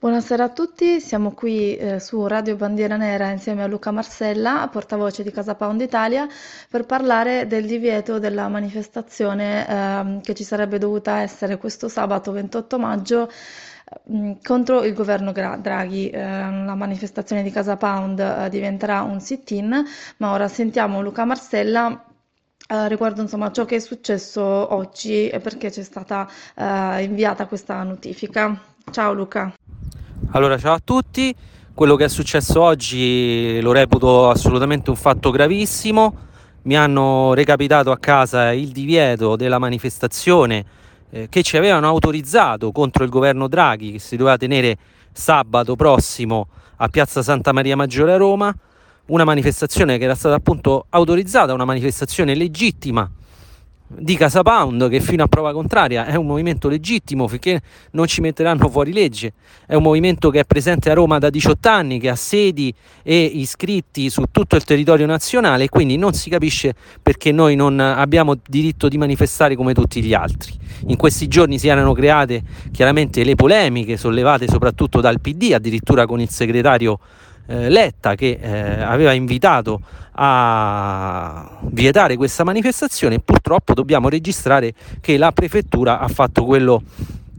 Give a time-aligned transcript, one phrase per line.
[0.00, 5.24] Buonasera a tutti, siamo qui eh, su Radio Bandiera Nera insieme a Luca Marcella, portavoce
[5.24, 6.24] di Casa Pound Italia,
[6.70, 12.78] per parlare del divieto della manifestazione eh, che ci sarebbe dovuta essere questo sabato 28
[12.78, 13.28] maggio
[14.12, 16.10] mm, contro il governo Draghi.
[16.10, 19.84] Eh, la manifestazione di Casa Pound eh, diventerà un sit-in,
[20.18, 22.04] ma ora sentiamo Luca Marcella
[22.70, 27.82] Uh, riguardo insomma ciò che è successo oggi e perché c'è stata uh, inviata questa
[27.82, 28.60] notifica.
[28.90, 29.54] Ciao Luca.
[30.32, 31.34] Allora, ciao a tutti.
[31.72, 36.16] Quello che è successo oggi lo reputo assolutamente un fatto gravissimo.
[36.64, 40.64] Mi hanno recapitato a casa il divieto della manifestazione
[41.08, 44.76] eh, che ci avevano autorizzato contro il governo Draghi che si doveva tenere
[45.12, 48.54] sabato prossimo a Piazza Santa Maria Maggiore a Roma.
[49.06, 53.10] Una manifestazione che era stata appunto autorizzata, una manifestazione legittima
[53.90, 57.60] di Casa Pound che fino a prova contraria è un movimento legittimo finché
[57.92, 59.32] non ci metteranno fuori legge.
[59.66, 63.18] È un movimento che è presente a Roma da 18 anni che ha sedi e
[63.18, 68.88] iscritti su tutto il territorio nazionale quindi non si capisce perché noi non abbiamo diritto
[68.88, 70.52] di manifestare come tutti gli altri.
[70.88, 76.20] In questi giorni si erano create chiaramente le polemiche sollevate soprattutto dal PD addirittura con
[76.20, 76.98] il segretario
[77.48, 79.80] eh, Letta che eh, aveva invitato
[80.12, 83.20] a vietare questa manifestazione.
[83.20, 86.82] Purtroppo dobbiamo registrare che la prefettura ha fatto quello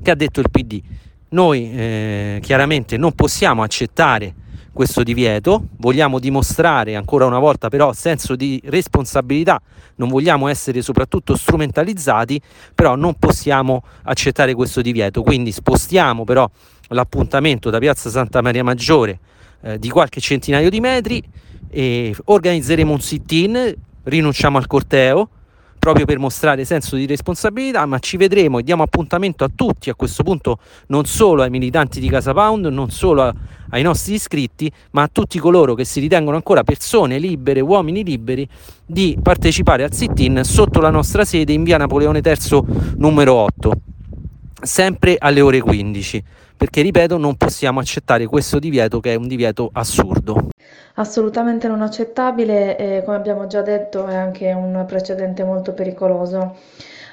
[0.01, 0.81] che ha detto il PD.
[1.29, 4.33] Noi eh, chiaramente non possiamo accettare
[4.73, 9.61] questo divieto, vogliamo dimostrare ancora una volta però senso di responsabilità,
[9.95, 12.41] non vogliamo essere soprattutto strumentalizzati,
[12.73, 16.49] però non possiamo accettare questo divieto, quindi spostiamo però
[16.87, 19.19] l'appuntamento da Piazza Santa Maria Maggiore
[19.61, 21.23] eh, di qualche centinaio di metri
[21.69, 25.29] e organizzeremo un sit-in, rinunciamo al corteo
[25.79, 29.95] proprio per mostrare senso di responsabilità, ma ci vedremo e diamo appuntamento a tutti a
[29.95, 33.33] questo punto, non solo ai militanti di Casa Pound, non solo a,
[33.69, 38.47] ai nostri iscritti, ma a tutti coloro che si ritengono ancora persone libere, uomini liberi,
[38.85, 42.61] di partecipare al sit-in sotto la nostra sede in via Napoleone III
[42.97, 43.81] numero 8
[44.61, 46.23] sempre alle ore 15,
[46.57, 50.49] perché ripeto non possiamo accettare questo divieto che è un divieto assurdo.
[50.95, 56.55] Assolutamente non accettabile e come abbiamo già detto è anche un precedente molto pericoloso.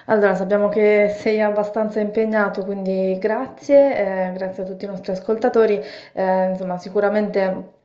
[0.09, 5.83] Allora, sappiamo che sei abbastanza impegnato, quindi grazie, eh, grazie a tutti i nostri ascoltatori.
[6.13, 7.76] Eh, insomma, sicuramente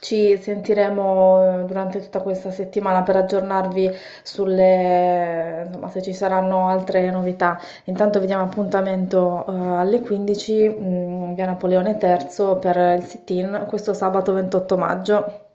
[0.00, 3.90] ci sentiremo eh, durante tutta questa settimana per aggiornarvi
[4.22, 7.58] sulle, insomma, se ci saranno altre novità.
[7.84, 14.32] Intanto vediamo appuntamento uh, alle 15 mh, via Napoleone III per il sit-in questo sabato
[14.32, 15.40] 28 maggio.